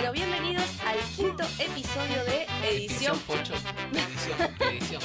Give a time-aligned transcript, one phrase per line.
[0.00, 3.18] Bueno, bienvenidos al quinto episodio de Edición.
[3.20, 3.52] Pocho.
[3.92, 5.02] Edición, edición.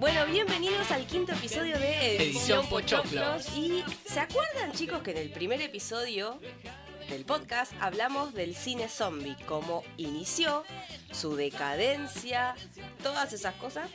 [0.00, 3.48] Bueno, bienvenidos al quinto episodio de Edición Edición Pochoclos.
[3.56, 6.40] Y ¿se acuerdan, chicos, que en el primer episodio
[7.08, 10.64] del podcast hablamos del cine zombie, cómo inició,
[11.12, 12.56] su decadencia,
[13.04, 13.88] todas esas cosas?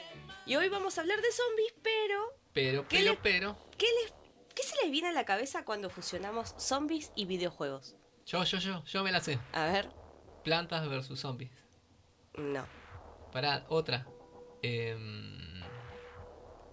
[0.45, 3.57] Y hoy vamos a hablar de zombies, pero Pero, ¿Qué pero, le- pero.
[3.77, 4.13] ¿qué, les,
[4.55, 7.95] ¿qué se les viene a la cabeza cuando fusionamos zombies y videojuegos?
[8.29, 9.39] Yo, yo, yo, yo me la sé.
[9.53, 9.89] A ver,
[10.43, 11.49] Plantas versus zombies.
[12.37, 12.63] no.
[13.31, 14.05] Pará, otra.
[14.61, 15.59] Em,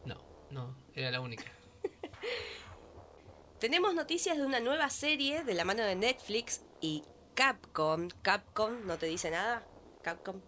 [0.04, 1.44] no, no, era la única.
[3.58, 8.08] Tenemos noticias de una nueva serie de la mano de Netflix y Capcom.
[8.20, 9.66] Capcom, ¿no te dice nada?
[10.02, 10.40] Capcom.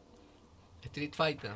[0.82, 1.52] Street Fighter.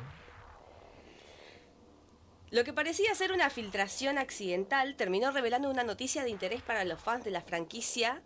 [2.49, 6.99] Lo que parecía ser una filtración accidental terminó revelando una noticia de interés para los
[6.99, 8.23] fans de la franquicia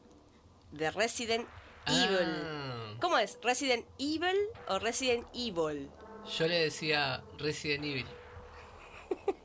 [0.72, 1.48] de Resident
[1.86, 2.18] Evil.
[2.22, 3.38] Ah, ¿Cómo es?
[3.44, 4.38] ¿Resident Evil
[4.68, 5.90] o Resident Evil?
[6.38, 8.08] yo le decía Resident Evil.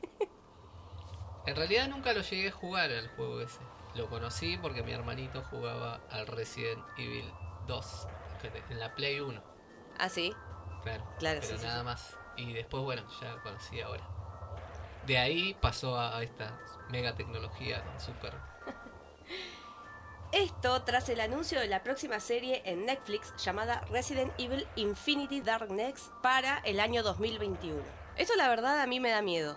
[1.45, 3.59] En realidad nunca lo llegué a jugar al juego ese.
[3.95, 7.29] Lo conocí porque mi hermanito jugaba al Resident Evil
[7.67, 8.07] 2
[8.69, 9.43] en la Play 1.
[9.99, 10.33] Ah, sí.
[10.83, 11.85] Claro, Claro, pero sí, nada sí.
[11.85, 12.17] más.
[12.37, 14.07] Y después, bueno, ya conocí ahora.
[15.05, 16.57] De ahí pasó a, a esta
[16.89, 18.33] mega tecnología super.
[20.33, 26.09] Esto tras el anuncio de la próxima serie en Netflix llamada Resident Evil Infinity Darkness
[26.23, 27.79] para el año 2021.
[28.15, 29.55] Esto la verdad a mí me da miedo.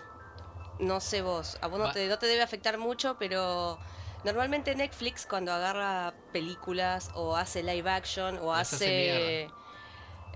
[0.78, 3.78] No sé vos, a vos no te, no te debe afectar mucho, pero
[4.22, 9.50] normalmente Netflix cuando agarra películas o hace live action o hace hace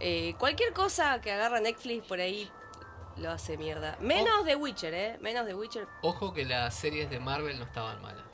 [0.00, 2.50] eh, cualquier cosa que agarra Netflix por ahí
[3.18, 3.98] lo hace mierda.
[4.00, 5.18] Menos de Witcher, ¿eh?
[5.20, 5.86] Menos de Witcher.
[6.00, 8.24] Ojo que las series de Marvel no estaban malas.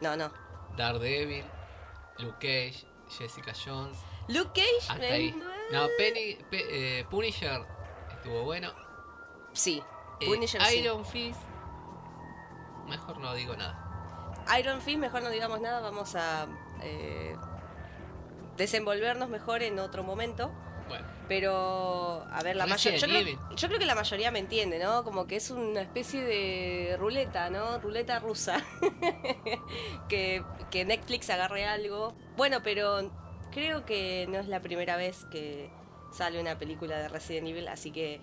[0.00, 0.43] No, no.
[0.76, 1.44] Daredevil,
[2.18, 2.86] Luke Cage,
[3.18, 3.96] Jessica Jones.
[4.28, 4.90] Luke Cage.
[4.90, 5.34] Hasta ahí.
[5.72, 7.60] No, Penny, Pe- eh, Punisher
[8.10, 8.72] estuvo bueno.
[9.52, 9.82] Sí.
[10.20, 10.76] Eh, Punisher sí.
[10.78, 11.40] Iron Fist.
[12.88, 14.44] Mejor no digo nada.
[14.58, 16.46] Iron Fist, mejor no digamos nada, vamos a
[16.82, 17.34] eh,
[18.56, 20.52] desenvolvernos mejor en otro momento.
[21.26, 23.00] Pero, a ver, la mayoría.
[23.00, 25.04] Creo- yo creo que la mayoría me entiende, ¿no?
[25.04, 27.78] Como que es una especie de ruleta, ¿no?
[27.78, 28.62] Ruleta rusa.
[30.08, 32.14] que, que Netflix agarre algo.
[32.36, 33.10] Bueno, pero
[33.52, 35.70] creo que no es la primera vez que
[36.12, 38.20] sale una película de Resident Evil, así que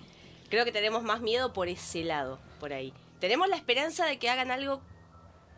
[0.50, 2.94] creo que tenemos más miedo por ese lado, por ahí.
[3.20, 4.82] Tenemos la esperanza de que hagan algo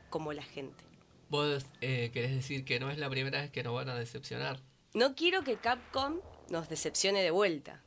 [0.10, 0.84] como la gente.
[1.30, 4.60] vos eh, querés decir que no es la primera vez que nos van a decepcionar.
[4.94, 7.82] No quiero que Capcom nos decepcione de vuelta.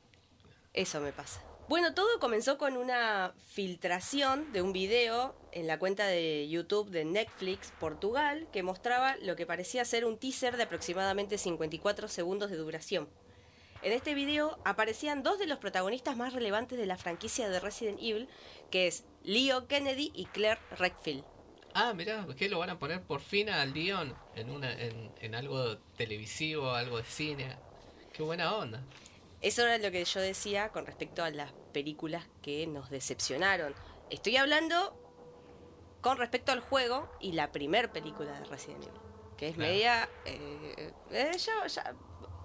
[0.72, 1.42] Eso me pasa.
[1.68, 7.04] Bueno, todo comenzó con una filtración de un video en la cuenta de YouTube de
[7.04, 12.56] Netflix Portugal que mostraba lo que parecía ser un teaser de aproximadamente 54 segundos de
[12.56, 13.08] duración.
[13.82, 17.98] En este video aparecían dos de los protagonistas más relevantes de la franquicia de Resident
[18.00, 18.28] Evil,
[18.70, 21.24] que es Leo Kennedy y Claire Redfield.
[21.74, 25.78] Ah, mirá, ¿qué lo van a poner por fin al Leon en, una, en algo
[25.96, 27.56] televisivo, algo de cine?
[28.16, 28.80] Qué buena onda.
[29.42, 33.74] Eso era lo que yo decía con respecto a las películas que nos decepcionaron.
[34.10, 34.96] Estoy hablando
[36.00, 39.00] con respecto al juego y la primer película de Resident Evil,
[39.36, 39.70] que es Claro.
[39.72, 40.08] media...
[40.24, 41.94] eh, eh, ya- ya-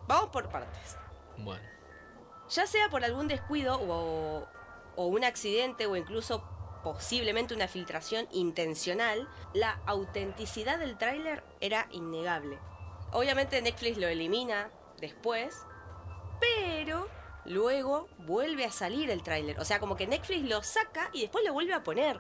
[0.08, 0.98] vamos por partes.
[1.38, 1.64] Bueno,
[2.50, 4.46] Ya sea por algún descuido o,
[4.98, 6.44] o un accidente o incluso
[6.84, 12.58] posiblemente una filtración intencional, la autenticidad del tráiler era innegable.
[13.14, 14.70] Obviamente Netflix lo elimina
[15.01, 15.66] después,
[16.39, 17.09] pero
[17.45, 19.59] luego vuelve a salir el tráiler.
[19.59, 22.19] O sea, como que Netflix lo saca y después lo vuelve a poner.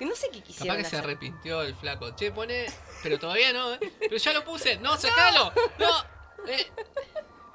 [0.00, 2.10] Eh, no sé qué capaz quisieron que se arrepintió el flaco.
[2.16, 2.66] Che, pone.
[3.02, 3.78] Pero todavía no, ¿eh?
[4.00, 4.76] Pero ya lo puse.
[4.78, 5.52] No, sacalo.
[5.78, 6.04] No.
[6.48, 6.66] Eh.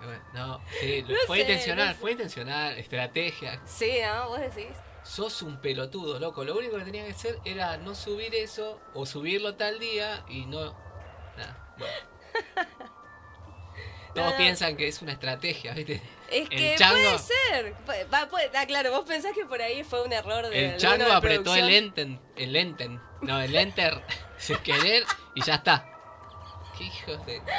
[0.02, 2.00] Y No, sí, lo- No fue sé, intencional, no sé.
[2.00, 2.78] fue intencional.
[2.78, 3.62] Estrategia.
[3.66, 4.30] Sí, ¿no?
[4.30, 4.68] Vos decís.
[5.04, 6.44] Sos un pelotudo, loco.
[6.44, 10.46] Lo único que tenía que hacer era no subir eso o subirlo tal día y
[10.46, 10.74] no.
[11.38, 11.65] Nada.
[14.16, 14.38] Todos No.
[14.38, 16.02] piensan que es una estrategia, ¿viste?
[16.32, 17.76] Es El que chango- puede ser.
[17.86, 20.72] Pu- va, puede- ah, claro, vos pensás que por ahí fue un error de.
[20.74, 22.08] El chango de apretó el enter,
[22.38, 22.90] el enter,
[23.22, 24.02] no, el enter
[24.38, 25.04] sin querer
[25.36, 25.86] y ya está.
[26.78, 27.42] Qué hijos de...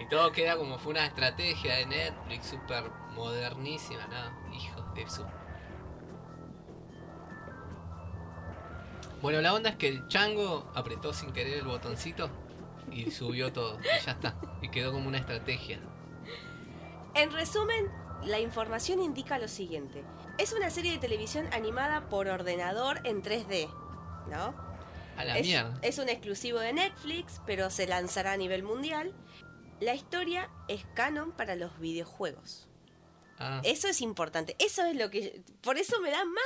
[0.00, 5.22] Y todo queda como fue una estrategia de Netflix súper modernísima, nada, hijos de su...
[9.20, 12.30] Bueno, la onda es que el chango apretó sin querer el botoncito
[12.94, 14.36] y subió todo, y ya está.
[14.60, 15.80] Y quedó como una estrategia.
[17.14, 17.90] En resumen,
[18.24, 20.02] la información indica lo siguiente.
[20.38, 23.68] Es una serie de televisión animada por ordenador en 3D,
[24.30, 24.54] ¿no?
[25.16, 25.78] A la es, mierda.
[25.82, 29.12] es un exclusivo de Netflix, pero se lanzará a nivel mundial.
[29.80, 32.68] La historia es canon para los videojuegos.
[33.38, 33.60] Ah.
[33.64, 34.56] Eso es importante.
[34.58, 35.42] Eso es lo que.
[35.60, 36.44] Por eso me da más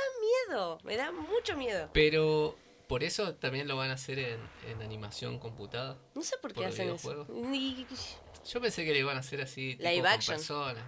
[0.49, 0.79] miedo.
[0.83, 1.89] Me da mucho miedo.
[1.93, 2.57] Pero
[2.87, 4.39] por eso también lo van a hacer en,
[4.69, 5.97] en animación computada.
[6.15, 7.25] No sé por qué ¿Por hacen eso.
[7.29, 7.85] Ni-
[8.49, 10.37] Yo pensé que le iban a hacer así tipo Live con action.
[10.37, 10.83] personas.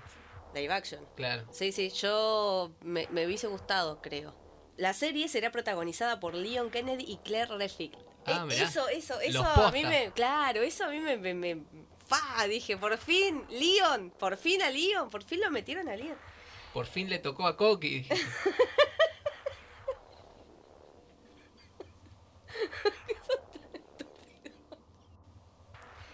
[0.56, 1.06] Live action.
[1.16, 1.46] Claro.
[1.51, 4.34] Sí, sí, yo me, me hubiese gustado, creo.
[4.78, 7.98] La serie será protagonizada por Leon Kennedy y Claire Redfield.
[8.25, 9.90] Ah, Eh, eso, eso, eso Los a mí posta.
[9.90, 10.12] me.
[10.13, 11.18] Claro, eso a mí me.
[11.18, 11.63] me, me-
[12.07, 12.48] ¡Fa!
[12.48, 16.18] Dije, por fin, Leon, por fin a Leon, por fin lo metieron a Leon.
[16.74, 18.07] Por fin le tocó a Coqui.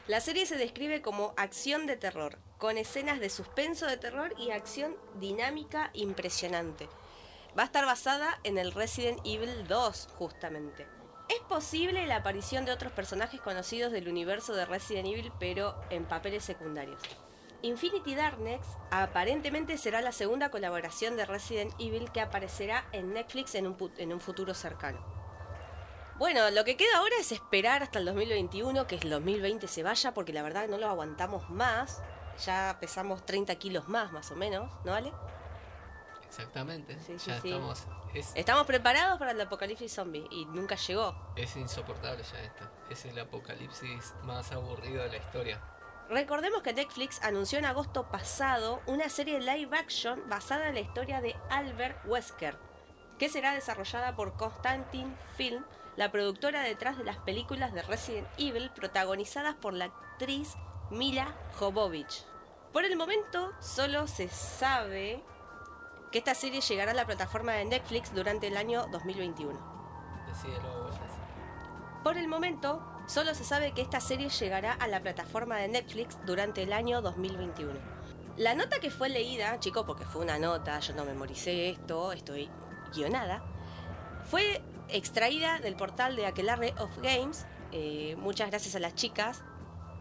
[0.07, 4.51] La serie se describe como acción de terror, con escenas de suspenso de terror y
[4.51, 6.87] acción dinámica impresionante.
[7.57, 10.85] Va a estar basada en el Resident Evil 2, justamente.
[11.27, 16.05] Es posible la aparición de otros personajes conocidos del universo de Resident Evil, pero en
[16.05, 17.01] papeles secundarios.
[17.63, 23.65] Infinity Darkness aparentemente será la segunda colaboración de Resident Evil que aparecerá en Netflix en
[23.65, 25.14] un, en un futuro cercano.
[26.17, 30.13] Bueno, lo que queda ahora es esperar hasta el 2021, que el 2020 se vaya,
[30.13, 32.01] porque la verdad no lo aguantamos más.
[32.45, 35.11] Ya pesamos 30 kilos más, más o menos, ¿no vale?
[36.27, 36.97] Exactamente.
[37.05, 37.49] Sí, ya sí.
[37.49, 37.83] estamos.
[38.13, 41.15] Es, Estamos preparados para el apocalipsis zombie y nunca llegó.
[41.35, 42.63] es insoportable ya esto.
[42.89, 45.61] Es el apocalipsis más aburrido de la historia.
[46.09, 51.19] Recordemos que Netflix anunció en agosto pasado una serie live action basada en la historia
[51.19, 52.57] de Albert Wesker,
[53.17, 55.65] que será desarrollada por Constantin Film,
[55.95, 60.55] la productora detrás de las películas de Resident Evil protagonizadas por la actriz
[60.89, 62.25] Mila Jovovich.
[62.73, 65.23] Por el momento, solo se sabe
[66.11, 69.57] que esta serie llegará a la plataforma de Netflix durante el año 2021.
[70.27, 70.97] Decídelo vos.
[70.97, 71.19] Jessy.
[72.03, 76.17] Por el momento, solo se sabe que esta serie llegará a la plataforma de Netflix
[76.25, 77.73] durante el año 2021.
[78.37, 82.49] La nota que fue leída, chicos, porque fue una nota, yo no memoricé esto, estoy
[82.93, 83.41] guionada,
[84.25, 87.45] fue extraída del portal de Aquelarre of Games.
[87.71, 89.43] eh, muchas gracias a las chicas.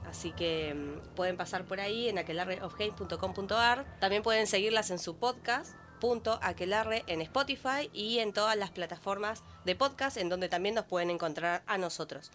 [0.06, 3.98] Así que mm, pueden pasar por ahí en aquelarreofgames.com.ar.
[4.00, 9.42] También pueden seguirlas en su podcast, punto aquelarre en Spotify y en todas las plataformas
[9.64, 12.30] de podcast en donde también nos pueden encontrar a nosotros.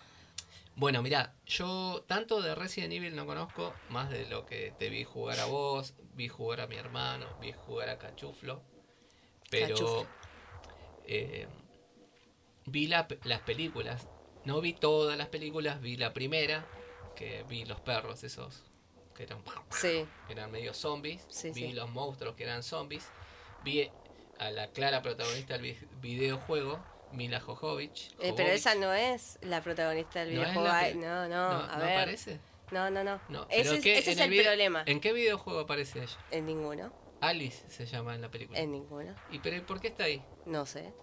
[0.75, 5.03] Bueno, mira, yo tanto de Resident Evil no conozco, más de lo que te vi
[5.03, 8.61] jugar a vos, vi jugar a mi hermano, vi jugar a Cachuflo,
[9.49, 10.07] pero Cachuflo.
[11.05, 11.47] eh,
[12.71, 14.07] vi la las películas,
[14.45, 16.65] no vi todas las películas, vi la primera,
[17.15, 18.63] que vi los perros esos,
[19.15, 21.73] que eran, Sí, eran medio zombies, Sí, vi sí.
[21.73, 23.07] los monstruos que eran zombies,
[23.63, 23.89] vi
[24.39, 26.79] a la clara protagonista del vi- videojuego,
[27.11, 28.11] Mila Jovovich.
[28.19, 30.99] Eh, pero esa no es la protagonista del ¿No es videojuego.
[31.01, 31.97] no, no, no, a ¿no ver.
[31.97, 32.39] aparece?
[32.71, 33.19] No, no, no.
[33.29, 34.83] No, ese es, el, problema.
[34.85, 36.17] ¿En qué videojuego aparece ella?
[36.29, 36.93] En ninguno.
[37.19, 38.59] Alice se llama en la película.
[38.59, 39.15] En ninguno.
[39.31, 40.23] ¿Y pero ¿y por qué está ahí?
[40.45, 40.93] No sé.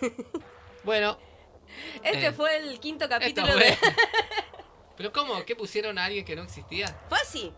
[0.84, 1.18] Bueno,
[2.02, 3.78] Este Eh, fue el quinto capítulo fue- de.
[4.96, 5.44] ¿Pero cómo?
[5.44, 6.86] ¿Qué pusieron a alguien que no existía?
[7.08, 7.54] Fue así.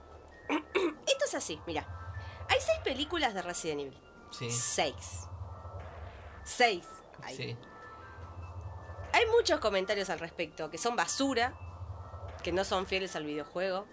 [0.49, 1.87] Esto es así, mira.
[2.49, 3.99] Hay seis películas de Resident Evil.
[4.33, 5.27] Sí, Seis.
[6.45, 6.85] Seis.
[7.23, 7.37] Hay.
[7.37, 7.57] sí.
[9.13, 11.55] Hay muchos comentarios al respecto que son basura,
[12.43, 13.87] que no son fieles al videojuego,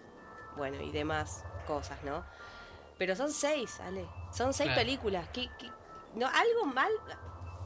[0.56, 2.24] bueno, y demás cosas, ¿no?
[2.98, 4.08] Pero son seis, Ale.
[4.32, 4.82] Son seis Claro.
[4.82, 5.28] películas.
[5.34, 5.72] ¿Qué, qué-
[6.16, 6.92] No, algo mal.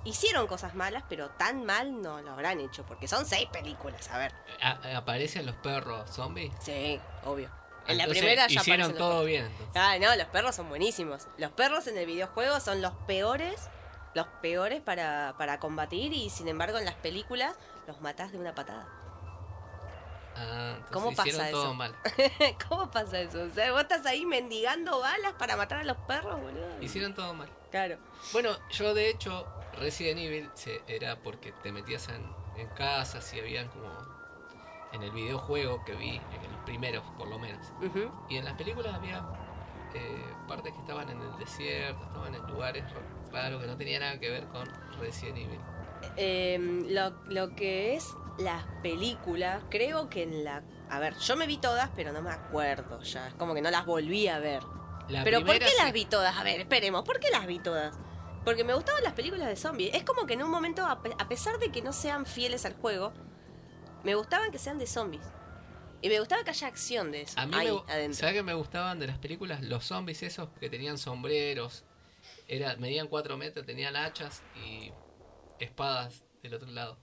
[0.03, 4.17] Hicieron cosas malas, pero tan mal no lo habrán hecho, porque son seis películas, a
[4.17, 4.33] ver.
[4.61, 6.51] A- ¿Aparecen los perros zombies?
[6.59, 7.49] Sí, obvio.
[7.87, 9.45] En la primera ya hicieron todo bien.
[9.45, 9.75] entonces.
[9.75, 11.27] Ah, no, los perros son buenísimos.
[11.37, 13.69] Los perros en el videojuego son los peores,
[14.13, 17.55] los peores para, para combatir y sin embargo en las películas
[17.87, 18.87] los matás de una patada.
[20.35, 21.73] Ah, ¿Cómo pasa todo eso?
[21.73, 21.95] mal.
[22.69, 23.43] ¿Cómo pasa eso?
[23.43, 26.81] O sea, vos estás ahí mendigando balas para matar a los perros, boludo.
[26.81, 27.49] Hicieron todo mal.
[27.71, 27.97] Claro.
[28.33, 29.47] Bueno, yo de hecho,
[29.79, 32.23] Resident Evil se- era porque te metías en,
[32.57, 33.89] en casas y habían como.
[34.93, 37.65] En el videojuego que vi, en el primero por lo menos.
[38.29, 39.23] Y en las películas había
[39.93, 42.83] eh, partes que estaban en el desierto, estaban en lugares
[43.31, 44.67] raros que no tenían nada que ver con
[44.99, 45.59] Resident Evil.
[46.17, 46.59] Eh,
[46.89, 48.05] lo, lo que es
[48.37, 50.61] las películas, creo que en la...
[50.89, 53.29] A ver, yo me vi todas, pero no me acuerdo ya.
[53.29, 54.61] Es como que no las volví a ver.
[55.11, 56.35] La Pero ¿por qué las vi todas?
[56.37, 57.95] A ver, esperemos, ¿por qué las vi todas?
[58.45, 59.93] Porque me gustaban las películas de zombies.
[59.93, 62.65] Es como que en un momento, a, pe- a pesar de que no sean fieles
[62.65, 63.13] al juego,
[64.03, 65.23] me gustaban que sean de zombies.
[66.01, 67.39] Y me gustaba que haya acción de eso.
[67.39, 68.19] A mí ahí, me, gu- adentro.
[68.19, 69.61] ¿sabes qué me gustaban de las películas?
[69.61, 71.83] Los zombies esos que tenían sombreros,
[72.47, 74.91] era, medían 4 metros, tenían hachas y
[75.59, 76.97] espadas del otro lado.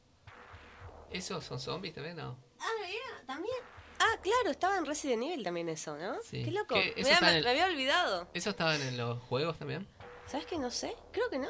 [1.10, 2.16] ¿Esos son zombies también?
[2.16, 2.36] No.
[2.58, 3.54] Ah, era, también.
[4.00, 6.16] Ah, claro, estaba en Resident Evil también eso, ¿no?
[6.22, 6.44] Sí.
[6.44, 6.74] Qué loco.
[6.74, 6.90] ¿Qué?
[6.96, 8.28] ¿Eso Mirá, está me, en el- me había olvidado.
[8.34, 9.86] ¿Esos estaban en los juegos también?
[10.26, 10.94] ¿Sabes que no sé?
[11.12, 11.48] Creo que no.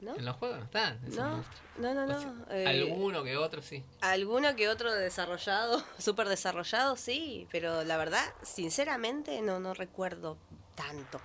[0.00, 0.14] ¿No?
[0.14, 0.64] En los juegos no
[1.08, 1.44] esos No,
[1.78, 2.20] no, no, O no.
[2.20, 3.82] sea, Eh, Alguno que otro sí.
[4.00, 10.38] Alguno que otro desarrollado, súper desarrollado, sí, pero la verdad, sinceramente, no, no recuerdo
[10.76, 11.20] tanto.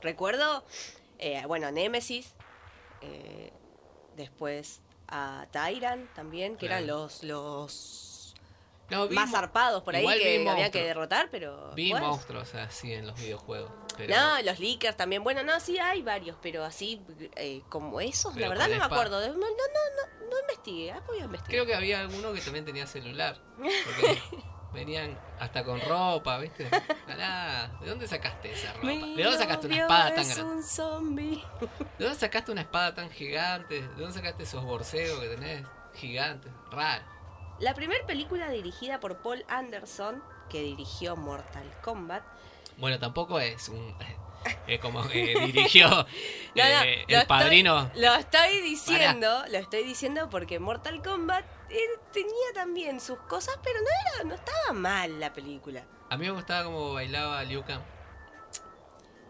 [0.00, 0.64] Recuerdo,
[1.18, 2.32] eh, bueno, Nemesis,
[3.02, 3.52] eh,
[4.16, 7.90] después a Tyrant también, que eran los, los
[8.88, 10.70] No, más zarpados por ahí que había monstruos.
[10.70, 11.72] que derrotar, pero...
[11.74, 13.70] Vi después- monstruos así en los videojuegos.
[13.96, 15.24] Pero No, los leakers también.
[15.24, 17.02] Bueno, no, sí hay varios, pero así
[17.36, 19.20] eh, como esos, Pero la verdad no me acuerdo.
[19.20, 20.92] No, no, no, no, investigué.
[20.92, 21.50] Ah, voy a investigar.
[21.50, 23.38] creo que había alguno que también tenía celular.
[23.56, 24.22] Porque
[24.74, 26.68] venían hasta con ropa, ¿viste?
[27.08, 28.88] Alá, ¿de dónde sacaste esa ropa?
[28.88, 30.42] ¿De dónde sacaste una espada tan grande?
[30.54, 31.44] un zombie.
[31.98, 33.80] ¿De dónde sacaste una espada tan gigante?
[33.80, 36.52] ¿De dónde sacaste esos borseos que tenés gigantes?
[36.70, 37.15] Raro.
[37.58, 42.22] La primera película dirigida por Paul Anderson, que dirigió Mortal Kombat.
[42.76, 43.94] Bueno, tampoco es un.
[44.68, 45.88] Es como que dirigió
[46.54, 47.82] No, no, eh, lo el padrino.
[47.86, 51.80] Estoy, lo estoy diciendo, lo estoy diciendo porque Mortal Kombat eh,
[52.12, 55.82] tenía también sus cosas, pero no era, no estaba mal la película.
[56.10, 57.82] A mí me gustaba como bailaba Liu Kang.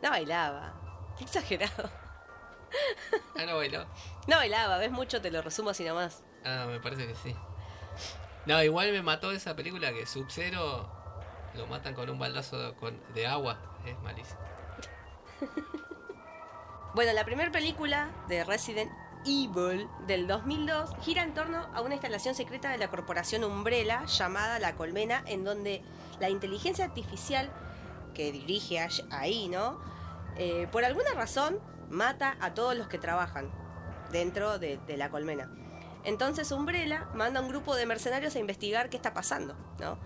[0.03, 0.75] No bailaba.
[1.17, 1.91] Qué exagerado.
[3.39, 3.87] Ah, no bailó.
[4.27, 6.23] No bailaba, ves mucho, te lo resumo así nomás.
[6.45, 7.35] Ah, me parece que sí.
[8.47, 10.89] No, igual me mató esa película que Sub-Zero
[11.55, 12.75] lo matan con un baldazo
[13.15, 13.59] de agua.
[13.85, 14.41] Es malísimo.
[16.97, 18.91] Bueno, la primera película de Resident
[19.27, 24.59] Evil del 2002 gira en torno a una instalación secreta de la corporación Umbrella llamada
[24.61, 25.83] La Colmena, en donde
[26.21, 27.51] la inteligencia artificial
[28.15, 29.79] que dirige ahí, ¿no?
[30.39, 31.59] Eh, por alguna razón
[31.91, 33.51] mata a todos los que trabajan
[34.11, 35.51] dentro de, de la colmena.
[36.07, 39.99] Entonces Umbrella manda a un grupo de mercenarios a investigar qué está pasando, ¿no?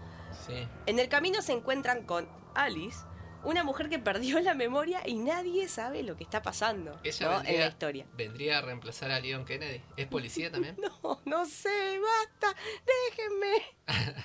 [0.47, 0.67] Sí.
[0.87, 2.99] En el camino se encuentran con Alice,
[3.45, 7.33] una mujer que perdió la memoria y nadie sabe lo que está pasando Ella ¿no?
[7.37, 8.07] vendría, en la historia.
[8.15, 9.83] vendría a reemplazar a Leon Kennedy.
[9.97, 10.77] ¿Es policía también?
[10.81, 13.63] No, no sé, basta, déjenme.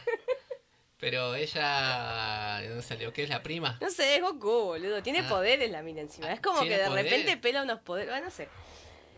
[0.97, 2.59] Pero ella.
[2.61, 3.11] ¿De dónde salió?
[3.11, 3.77] ¿Qué es la prima?
[3.81, 5.03] No sé, es Goku, boludo.
[5.03, 5.29] Tiene Ah.
[5.29, 6.31] poderes la mina encima.
[6.31, 8.13] Es como que ¿Tiene de repente pela unos poderes.
[8.13, 8.47] Ah, no sé.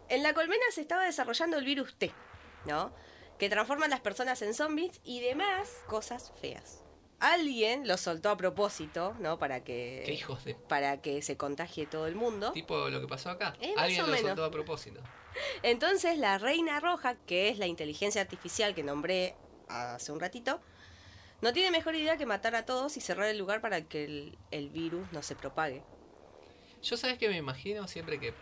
[0.10, 2.12] En la colmena se estaba desarrollando el virus T,
[2.68, 2.94] ¿no?
[3.40, 6.84] Que transforma a las personas en zombies y demás cosas feas.
[7.20, 9.40] Alguien lo soltó a propósito, ¿no?
[9.40, 10.04] Para que.
[10.06, 10.54] ¿Qué hijos de.
[10.54, 12.52] Para que se contagie todo el mundo.
[12.52, 13.56] Tipo lo que pasó acá?
[13.60, 14.22] Eh, Alguien lo menos.
[14.22, 15.02] soltó a propósito.
[15.64, 19.36] Entonces la reina roja, que es la inteligencia artificial que nombré
[19.68, 20.62] hace un ratito,
[21.42, 24.38] no tiene mejor idea que matar a todos y cerrar el lugar para que el,
[24.52, 25.84] el virus no se propague.
[26.84, 28.34] Yo sabes que me imagino siempre que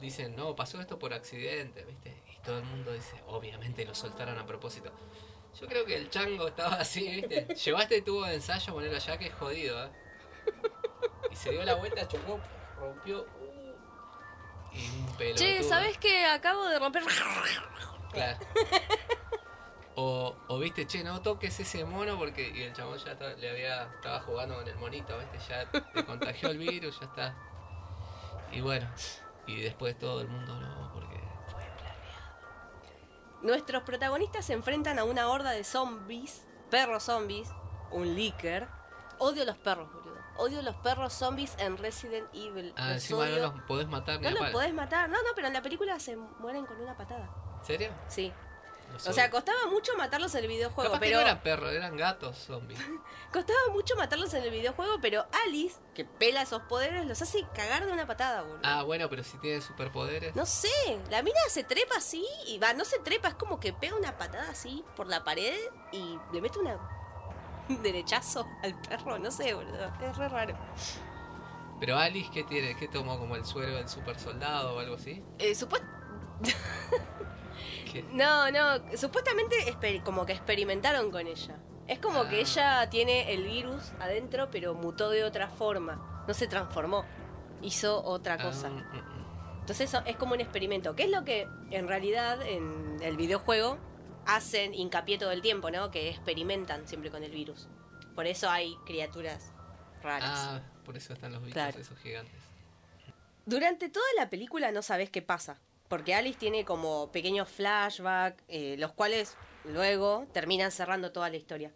[0.00, 2.20] dicen, no, pasó esto por accidente, ¿viste?
[2.44, 4.92] Todo el mundo dice, obviamente lo soltaron a propósito.
[5.58, 7.54] Yo creo que el chango estaba así, ¿viste?
[7.54, 9.90] Llevó este tubo de ensayo, ponerlo allá, que es jodido, ¿eh?
[11.30, 12.40] Y se dio la vuelta, chocó,
[12.78, 13.20] rompió.
[13.20, 15.46] uh, y un pelotudo.
[15.46, 17.04] Che, ¿sabes que acabo de romper?
[18.12, 18.38] Claro.
[19.96, 23.84] O, o viste, che, no toques ese mono porque y el chabón ya le había,
[23.94, 27.36] estaba jugando con el monito, viste, ya te contagió el virus, ya está.
[28.50, 28.88] Y bueno,
[29.46, 31.23] y después todo el mundo no, porque.
[33.44, 37.50] Nuestros protagonistas se enfrentan a una horda de zombies, perros zombies,
[37.90, 38.66] un leaker.
[39.18, 40.16] Odio los perros, boludo.
[40.38, 42.72] Odio los perros zombies en Resident Evil.
[42.74, 45.10] Ah, Los encima no los podés matar No los podés matar.
[45.10, 47.28] No, no, pero en la película se mueren con una patada.
[47.58, 47.90] ¿En serio?
[48.08, 48.32] Sí.
[48.92, 51.72] Los O sea, costaba mucho matarlos en el videojuego, Capaz que pero no eran perros,
[51.72, 52.78] eran gatos zombies.
[53.32, 57.86] costaba mucho matarlos en el videojuego, pero Alice, que pela esos poderes, los hace cagar
[57.86, 58.60] de una patada, boludo.
[58.62, 60.36] Ah, bueno, pero si tienen superpoderes.
[60.36, 60.68] No sé,
[61.10, 64.16] la mina se trepa así y va, no se trepa, es como que pega una
[64.16, 65.58] patada así por la pared
[65.90, 66.78] y le mete una
[67.68, 70.56] un derechazo al perro, no sé, boludo, es re raro.
[71.80, 72.76] Pero Alice, ¿qué tiene?
[72.76, 75.24] ¿Qué tomó como el suero del super soldado o algo así?
[75.38, 75.82] Eh, supuest-
[78.02, 79.56] No, no, supuestamente
[80.04, 81.56] como que experimentaron con ella.
[81.86, 82.28] Es como Ah.
[82.28, 86.24] que ella tiene el virus adentro, pero mutó de otra forma.
[86.26, 87.04] No se transformó.
[87.62, 88.68] Hizo otra cosa.
[88.68, 89.60] Ah, mm, mm.
[89.60, 90.94] Entonces eso es como un experimento.
[90.96, 93.78] ¿Qué es lo que en realidad en el videojuego
[94.26, 95.90] hacen hincapié todo el tiempo, ¿no?
[95.90, 97.68] Que experimentan siempre con el virus.
[98.14, 99.52] Por eso hay criaturas
[100.02, 100.30] raras.
[100.32, 101.78] Ah, por eso están los bichos Claro.
[101.78, 102.40] esos gigantes.
[103.46, 105.58] Durante toda la película no sabes qué pasa.
[105.94, 111.70] Porque Alice tiene como pequeños flashbacks, eh, los cuales luego terminan cerrando toda la historia.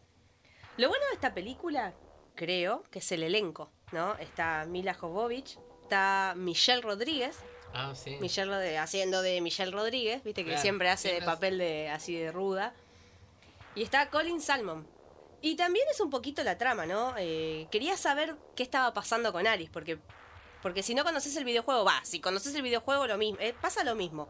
[0.77, 1.95] Lo bueno de esta película,
[2.35, 4.17] creo, que es el elenco, ¿no?
[4.17, 7.39] Está Mila Jovovich, está Michelle Rodríguez,
[7.73, 8.17] Ah, sí.
[8.21, 12.33] Michelle haciendo de Michelle Rodríguez, viste que Claro, siempre hace de papel de así de
[12.33, 12.75] ruda.
[13.77, 14.85] Y está Colin Salmon.
[15.43, 17.15] Y también es un poquito la trama, ¿no?
[17.19, 20.01] Eh, quería saber qué estaba pasando con Aris, porque,
[20.62, 23.85] porque si no conoces el videojuego, va, si conoces el videojuego, lo mismo, eh, pasa
[23.85, 24.29] lo mismo.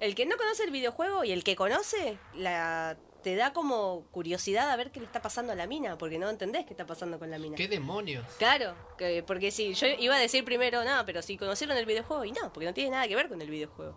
[0.00, 4.70] El que no conoce el videojuego y el que conoce, la, te da como curiosidad
[4.70, 7.18] a ver qué le está pasando a la mina, porque no entendés qué está pasando
[7.18, 7.56] con la mina.
[7.56, 8.26] ¿Qué demonios?
[8.38, 12.24] Claro, que, porque si yo iba a decir primero, no, pero si conocieron el videojuego,
[12.24, 13.96] y no, porque no tiene nada que ver con el videojuego.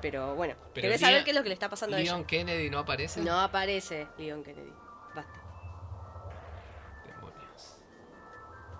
[0.00, 2.18] Pero bueno, Pero querés Leon- saber qué es lo que le está pasando a Leon
[2.18, 2.26] ella.
[2.26, 3.20] Kennedy no aparece.
[3.22, 4.72] No aparece Leon Kennedy.
[5.14, 5.40] Basta.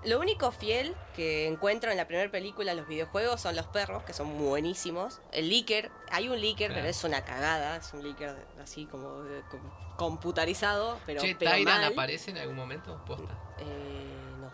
[0.04, 4.02] Lo único fiel que encuentro en la primera película en los videojuegos son los perros,
[4.04, 5.20] que son buenísimos.
[5.32, 6.74] El leaker, hay un leaker, Claro.
[6.82, 7.76] pero es una cagada.
[7.76, 11.92] Es un leaker de- así como de- com- computarizado, pero, che, pero ¿Tyran mal.
[11.92, 13.02] aparece en algún momento?
[13.06, 13.32] Posta.
[13.58, 14.52] Eh, no,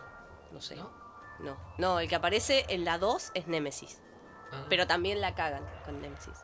[0.51, 0.75] no sé.
[0.75, 0.89] ¿No?
[1.39, 3.99] No, no, el que aparece en la 2 es Nemesis.
[4.51, 4.65] Ah.
[4.69, 6.37] Pero también la cagan con Nemesis.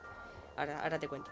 [0.58, 1.30] Ahora, ahora te cuento.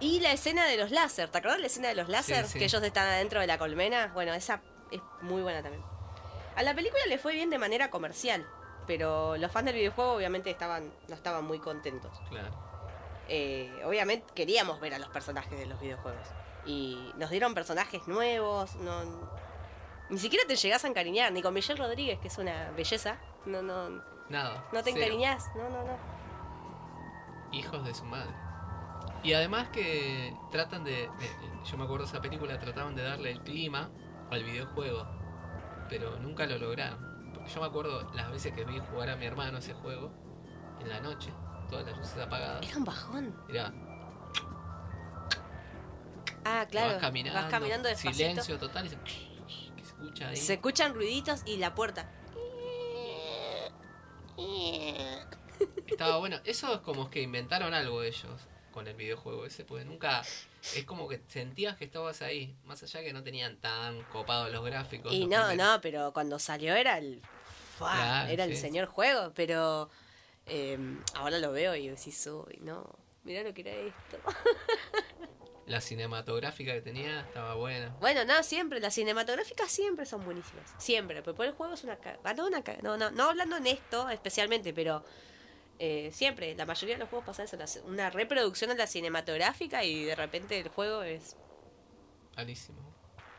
[0.00, 2.46] Y la escena de los láser, ¿te acordás la escena de los láser?
[2.46, 2.58] sí.
[2.58, 4.10] Que ellos están adentro de la colmena.
[4.14, 5.84] Bueno, esa es muy buena también.
[6.56, 8.46] A la película le fue bien de manera comercial,
[8.86, 12.10] pero los fans del videojuego obviamente estaban, no estaban muy contentos.
[12.28, 12.50] Claro.
[13.28, 16.26] Eh, obviamente queríamos ver a los personajes de los videojuegos.
[16.66, 19.02] Y nos dieron personajes nuevos, no,
[20.10, 23.16] ni siquiera te llegás a encariñar, ni con Michelle Rodríguez, que es una belleza.
[23.46, 24.64] No, no, Nada.
[24.72, 24.96] no te cero.
[25.04, 25.96] encariñás, no, no, no.
[27.52, 28.32] Hijos de su madre.
[29.22, 31.10] Y además que tratan de, de-
[31.64, 33.90] Yo me acuerdo de esa película, trataban de darle el clima
[34.30, 35.06] al videojuego.
[35.90, 37.32] Pero nunca lo lograron.
[37.34, 40.10] Porque yo me acuerdo las veces que vi jugar a mi hermano ese juego.
[40.80, 41.30] En la noche.
[41.68, 42.66] Todas las luces apagadas.
[42.66, 43.36] Era un bajón.
[43.48, 43.72] Era,
[46.44, 46.92] Ah, claro.
[46.94, 47.38] vas caminando.
[47.40, 48.14] Vas caminando despacito.
[48.14, 48.86] Silencio total.
[48.86, 50.36] Y se, que se escucha ahí.
[50.36, 52.10] Se escuchan ruiditos y la puerta.
[55.86, 56.38] Estaba bueno.
[56.44, 58.30] Eso es como que inventaron algo ellos
[58.70, 60.22] con el videojuego ese, porque nunca.
[60.74, 64.64] Es como que sentías que estabas ahí, más allá que no tenían tan copados los
[64.64, 65.12] gráficos.
[65.12, 65.56] Y los no, primeros.
[65.56, 67.22] no, pero cuando salió era el.
[67.78, 67.92] ¡fua!
[67.94, 69.90] Claro, era el señor juego, pero.
[70.46, 70.78] eh,
[71.14, 72.86] ahora lo veo y decís, uy, no.
[73.24, 74.18] Mirá lo que era esto.
[75.66, 77.94] La cinematográfica que tenía estaba buena.
[78.00, 78.80] Bueno, no, siempre.
[78.80, 80.74] Las cinematográficas siempre son buenísimas.
[80.78, 81.22] Siempre.
[81.22, 82.34] Pero por el juego es una cagada.
[82.34, 85.04] No, no, no, no hablando en esto especialmente, pero.
[85.80, 90.04] Eh, siempre, la mayoría de los juegos pasa eso, una reproducción de la cinematográfica y
[90.04, 91.36] de repente el juego es
[92.36, 92.78] Malísimo.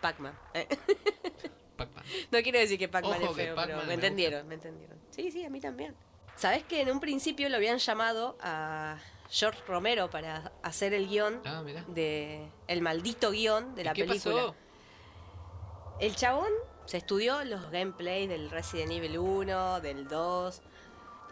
[0.01, 0.37] Pac-Man.
[0.53, 0.67] Eh,
[1.77, 2.03] Pac-Man.
[2.31, 4.97] No quiero decir que Pac-Man es feo, pero me me entendieron, me entendieron.
[5.11, 5.95] Sí, sí, a mí también.
[6.35, 8.97] ¿Sabes que en un principio lo habían llamado a
[9.29, 14.05] George Romero para hacer el guion Ah, de el maldito guion de ¿Y la qué
[14.05, 14.35] película?
[14.35, 14.55] pasó?
[15.99, 16.49] El chabón
[16.85, 20.61] se estudió los gameplays del Resident Evil 1, del 2.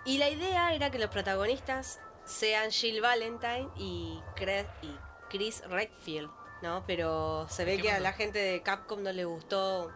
[0.05, 4.95] Y la idea era que los protagonistas sean Jill Valentine y, Cre- y
[5.29, 6.29] Chris Redfield,
[6.61, 6.83] ¿no?
[6.87, 9.91] Pero se ve ¿Qué que a la gente de Capcom no le gustó.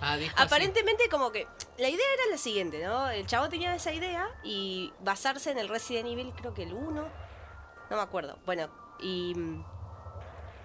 [0.00, 0.28] Ah, así.
[0.36, 1.46] Aparentemente como que
[1.78, 3.08] la idea era la siguiente, ¿no?
[3.10, 6.92] El chabón tenía esa idea y basarse en el Resident Evil, creo que el 1,
[7.90, 8.38] no me acuerdo.
[8.44, 8.68] Bueno,
[9.00, 9.34] y,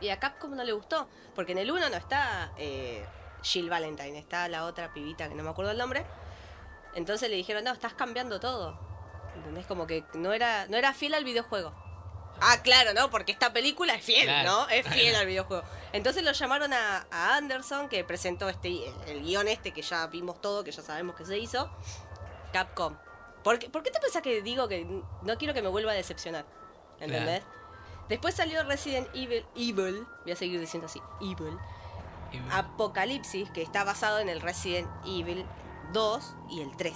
[0.02, 3.06] y a Capcom no le gustó, porque en el 1 no está eh,
[3.44, 6.04] Jill Valentine, está la otra pibita que no me acuerdo el nombre.
[6.94, 8.78] Entonces le dijeron, no, estás cambiando todo.
[9.36, 9.66] ¿Entendés?
[9.66, 11.74] Como que no era, no era fiel al videojuego.
[12.42, 13.10] Ah, claro, ¿no?
[13.10, 14.50] Porque esta película es fiel, Claro.
[14.50, 14.70] ¿no?
[14.70, 15.64] Es fiel al videojuego.
[15.94, 20.42] Entonces lo llamaron a, a Anderson, que presentó este el, guion este que ya vimos
[20.42, 21.70] todo, que ya sabemos que se hizo.
[22.52, 22.98] Capcom.
[23.44, 25.96] ¿Por qué, por qué te pensás que digo que no quiero que me vuelva a
[25.96, 26.46] decepcionar?
[27.00, 27.44] ¿Entendés?
[28.08, 31.58] Después salió Resident Evil, Evil, voy a seguir diciendo así, Evil,
[32.52, 35.46] Apocalipsis, que está basado en el Resident Evil
[35.94, 36.94] 2 y el 3.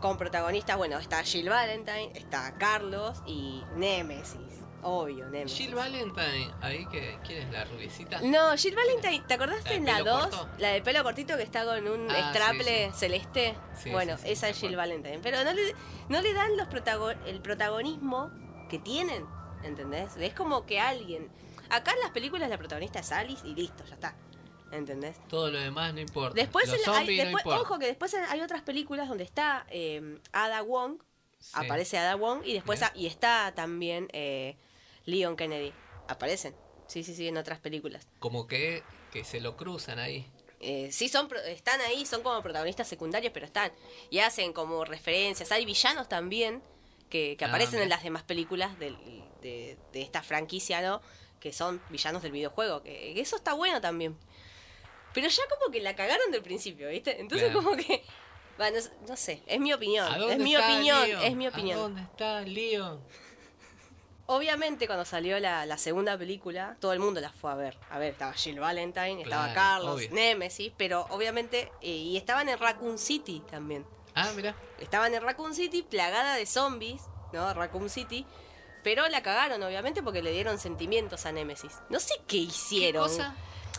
[0.00, 4.62] Con protagonistas, bueno, está Jill Valentine, está Carlos y Nemesis.
[4.82, 5.56] Obvio, Nemesis.
[5.58, 7.18] Jill Valentine, ahí que.
[7.26, 8.20] ¿Quién es la rubiecita?
[8.22, 10.26] No, Jill Valentine, ¿te acordaste ¿La de en la pelo 2?
[10.26, 10.48] corto?
[10.58, 13.54] La de pelo cortito que está con un Ah, straple sí, celeste.
[13.74, 14.76] Sí, bueno, esa es Jill.
[14.76, 15.18] Valentine.
[15.22, 15.74] Pero no le,
[16.08, 18.30] no le dan los protago- el protagonismo
[18.68, 19.24] que tienen,
[19.64, 20.14] ¿entendés?
[20.18, 21.30] Es como que alguien...
[21.70, 24.14] Acá en las películas la protagonista es Alice y listo, ya está.
[24.72, 25.16] ¿Entendés?
[25.28, 26.34] Todo lo demás no importa.
[26.34, 27.60] Después, Los hay- no importa.
[27.60, 30.98] ojo que después hay otras películas donde está eh, Ada Wong,
[31.38, 31.52] Sí.
[31.54, 34.56] aparece Ada Wong, y después y está también eh,
[35.04, 35.72] Leon Kennedy.
[36.08, 36.54] Aparecen.
[36.88, 38.06] Sí, sí, sí, en otras películas.
[38.18, 40.26] Como que, que se lo cruzan ahí.
[40.60, 43.70] Eh, sí, son, están ahí, son como protagonistas secundarios, pero están.
[44.10, 45.52] Y hacen como referencias.
[45.52, 46.62] Hay villanos también
[47.10, 48.96] que, que Ah, aparecen en las demás películas de,
[49.42, 51.00] de esta franquicia, ¿no?
[51.40, 52.82] Que son villanos del videojuego.
[52.82, 54.16] Que, que eso está bueno también.
[55.16, 57.18] Pero ya como que la cagaron del principio, ¿viste?
[57.20, 57.64] Entonces Claro.
[57.64, 58.04] como que...
[58.58, 60.06] Bueno, no sé, es mi opinión.
[60.12, 61.22] ¿A dónde Es mi está opinión, Leon?
[61.24, 61.78] es mi ¿A opinión.
[61.78, 63.00] dónde está Leon?
[64.28, 67.76] Obviamente, cuando salió la, la segunda película, todo el mundo la fue a ver.
[67.90, 70.10] A ver, estaba Jill Valentine, estaba Carlos, obvio.
[70.10, 71.70] Nemesis, pero obviamente.
[71.80, 73.86] eh, y estaban en Raccoon City también.
[74.14, 74.56] Ah, mira.
[74.80, 77.02] Estaban en Raccoon City, plagada de zombies,
[77.32, 77.54] ¿no?
[77.54, 78.26] Raccoon City.
[78.82, 81.72] Pero la cagaron, obviamente, porque le dieron sentimientos a Nemesis.
[81.88, 83.04] No sé qué hicieron.
[83.08, 83.34] cosa?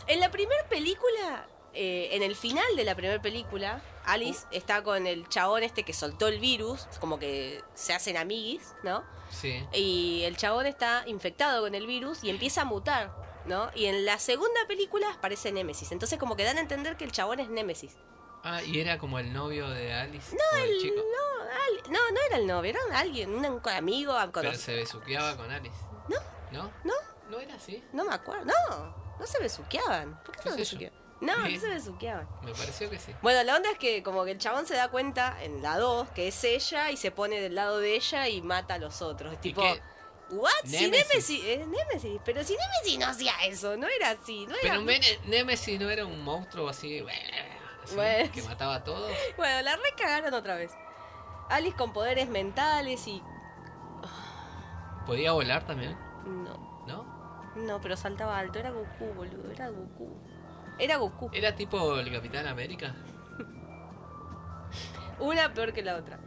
[0.08, 4.54] En la primera película, eh, en el final de la primera película, Alice Uh.
[4.56, 9.04] está con el chabón este que soltó el virus, como que se hacen amiguis, ¿no?
[9.30, 9.62] Sí.
[9.74, 13.12] Y el chabón está infectado con el virus y empieza a mutar,
[13.44, 13.70] ¿no?
[13.74, 15.92] Y en la segunda película aparece Nemesis.
[15.92, 17.96] Entonces como que dan a entender que el chabón es Nemesis.
[18.44, 20.34] Ah, y era como el novio de Alice.
[20.34, 20.94] No, el chico.
[20.96, 25.36] No, al- no, no era el novio, era alguien, un, amigo, a Pero se besuqueaba
[25.36, 25.74] con Alice.
[26.08, 26.16] No.
[26.52, 26.70] ¿No?
[26.84, 26.94] No.
[27.28, 27.84] ¿No era así?
[27.92, 30.20] No me acuerdo, no, no se besuqueaban.
[30.24, 30.98] ¿Por qué, ¿Qué no se besuqueaban?
[31.20, 32.28] No, no se besuqueaban.
[32.44, 33.12] Me pareció que sí.
[33.22, 36.10] Bueno, la onda es que como que el chabón se da cuenta en la 2
[36.10, 39.32] que es ella y se pone del lado de ella y mata a los otros.
[39.32, 39.82] Es tipo, qué?
[40.30, 40.50] ¿what?
[40.64, 41.08] Si Nemesis.
[41.08, 44.78] Nemesis, es Nemesis, pero si Nemesis no hacía eso, no era así, no era...
[44.84, 47.04] Pero Nemesis no era un monstruo así,
[47.82, 48.30] así, Bueno.
[48.32, 49.10] que mataba a todos.
[49.36, 50.72] Bueno, la recagaron otra vez.
[51.48, 53.22] Alice con poderes mentales y...
[55.06, 55.98] ¿Podía volar también?
[56.26, 57.17] No, ¿No?
[57.66, 60.08] No, pero saltaba alto, era Goku, boludo, era Goku.
[60.78, 61.30] Era Goku.
[61.32, 62.94] ¿Era tipo el Capitán América?
[65.20, 66.18] Una peor que la otra.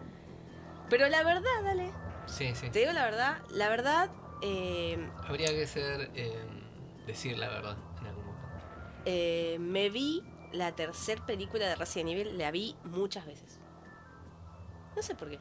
[0.90, 1.92] Pero la verdad, dale,
[2.26, 2.70] Sí, sí.
[2.70, 4.10] te digo la verdad, la verdad...
[4.42, 6.12] Eh, Habría que ser.
[6.16, 6.36] eh,
[7.08, 8.48] decir la verdad en algún momento.
[9.06, 13.60] Eh, me vi la tercera película de Resident Evil, la vi muchas veces.
[14.96, 15.40] No sé por qué.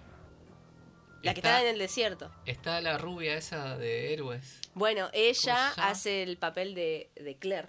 [1.22, 2.30] La que Está- está en el desierto.
[2.46, 4.61] Está la rubia esa de héroes.
[4.74, 7.68] Bueno, ella hace el papel de, de Claire.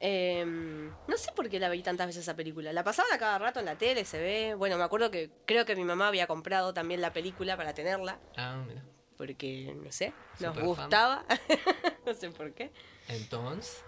[0.00, 2.72] Eh, no sé por qué la vi tantas veces esa película.
[2.72, 4.54] La pasaban a cada rato en la tele, se ve.
[4.54, 8.18] Bueno, me acuerdo que creo que mi mamá había comprado también la película para tenerla.
[8.36, 8.84] Ah, mira.
[9.16, 11.24] Porque, no sé, nos gustaba.
[12.06, 12.70] no sé por qué.
[13.08, 13.82] Entonces.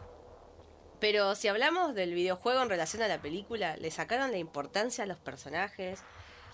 [1.00, 5.06] Pero si hablamos del videojuego en relación a la película, le sacaron la importancia a
[5.06, 6.02] los personajes.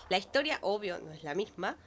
[0.09, 1.77] La historia, obvio, no es la misma.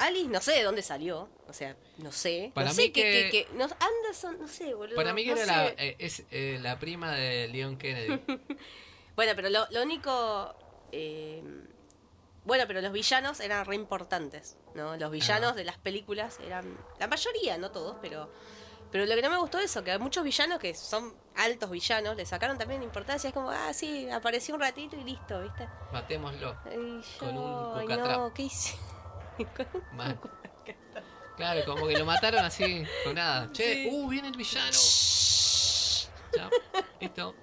[0.00, 1.28] Alice, no sé de dónde salió.
[1.48, 2.50] O sea, no sé.
[2.54, 4.96] Para no sé mí qué, que- qué- no, Anderson, no sé, boludo.
[4.96, 5.74] Para mí que no era la, sé.
[5.78, 8.20] eh, es eh, la prima de Leon Kennedy.
[9.16, 10.54] Bueno, pero lo, lo único.
[10.92, 11.42] eh,
[12.44, 14.96] bueno, pero los villanos eran re importantes, ¿no?
[14.96, 15.56] Los villanos Ah.
[15.56, 16.78] de las películas eran.
[16.98, 18.30] La mayoría, no todos, pero.
[18.90, 21.70] Pero lo que no me gustó es eso, que hay muchos villanos que son altos
[21.70, 23.28] villanos, le sacaron también importancia.
[23.28, 25.68] Es como, ah, sí, apareció un ratito y listo, ¿viste?
[25.92, 26.56] Matémoslo.
[26.64, 28.16] Ay, Con un cucatrap.
[28.16, 28.74] no, ¿qué hice?
[29.92, 30.18] Mal.
[31.36, 33.50] Claro, como que lo mataron así, con nada.
[33.52, 33.88] Che, Sí.
[33.90, 34.70] uh, viene el villano.
[36.36, 36.48] Ya,
[37.00, 37.34] listo.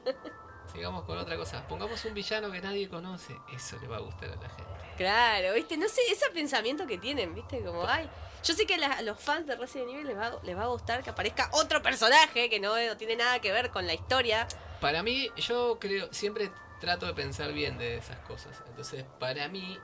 [0.72, 1.68] Sigamos con otra cosa.
[1.68, 3.36] Pongamos un villano que nadie conoce.
[3.54, 4.72] Eso le va a gustar a la gente.
[4.98, 5.78] Claro, ¿viste?
[5.78, 7.62] No sé, ese pensamiento que tienen, ¿viste?
[7.64, 8.08] Como, ay,
[8.44, 10.64] yo sé que a, la- a los fans de Resident Evil les va, les va
[10.64, 13.94] a gustar que aparezca otro personaje que no, no tiene nada que ver con la
[13.94, 14.48] historia.
[14.80, 18.62] Para mí, yo creo, siempre trato de pensar bien de esas cosas.
[18.68, 19.78] Entonces, para mí,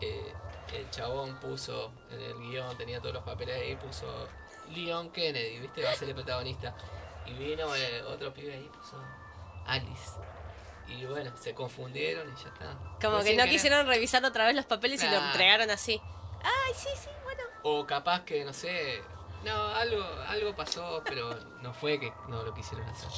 [0.00, 0.32] eh,
[0.78, 4.06] el chabón puso en el guion, tenía todos los papeles ahí, puso
[4.74, 5.82] Leon Kennedy, ¿viste?
[5.82, 6.74] Va a ser el protagonista.
[7.26, 8.96] Y vino eh, otro pibe ahí, puso
[9.66, 10.12] Alice.
[10.88, 12.76] Y bueno, se confundieron y ya está.
[13.00, 16.00] Como que no quisieron revisar otra vez los papeles y lo entregaron así.
[16.42, 17.42] Ay, sí, sí, bueno.
[17.62, 19.02] O capaz que, no sé,
[19.44, 23.08] no, algo, algo pasó, pero no fue que no lo quisieron hacer.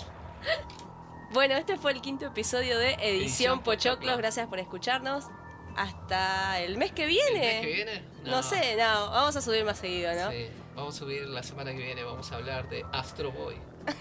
[1.33, 3.97] Bueno, este fue el quinto episodio de Edición, Edición Pochoclos.
[3.97, 4.17] Pochoclo.
[4.19, 5.29] Gracias por escucharnos.
[5.77, 7.39] Hasta el mes que ¿El viene.
[7.41, 8.05] mes que viene?
[8.25, 8.43] No.
[8.43, 10.31] sé, no, vamos a subir más seguido, ¿no?
[10.31, 13.57] Sí, vamos a subir la semana que viene, vamos a hablar de Astro Boy.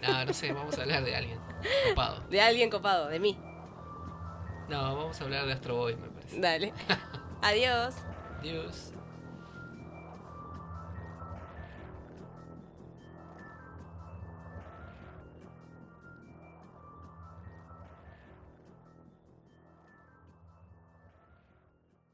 [0.00, 1.40] No, no sé, vamos a hablar de alguien
[1.88, 2.20] copado.
[2.30, 3.36] De alguien copado, de mí.
[4.68, 6.38] No, vamos a hablar de Astro Boy, me parece.
[6.40, 6.72] Dale.
[7.42, 7.94] Adiós.
[8.38, 8.91] Adiós.